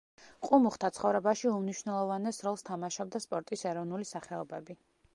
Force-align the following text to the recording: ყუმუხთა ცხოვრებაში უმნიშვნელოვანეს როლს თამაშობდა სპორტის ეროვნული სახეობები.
ყუმუხთა 0.45 0.89
ცხოვრებაში 0.95 1.51
უმნიშვნელოვანეს 1.51 2.41
როლს 2.49 2.67
თამაშობდა 2.73 3.25
სპორტის 3.29 3.67
ეროვნული 3.75 4.13
სახეობები. 4.17 4.83